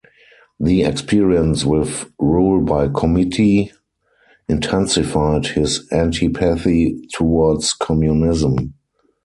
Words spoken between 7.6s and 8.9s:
Communism.